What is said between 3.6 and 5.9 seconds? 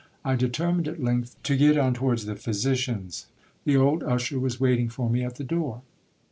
The old usher was waiting for me at the door.